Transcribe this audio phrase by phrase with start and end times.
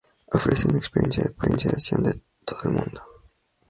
[0.31, 3.01] Ofrece una experiencia de programación de todo el mundo.